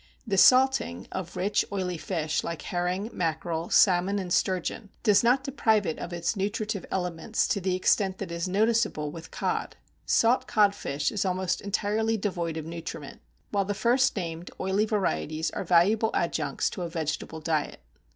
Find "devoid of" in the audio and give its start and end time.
12.17-12.65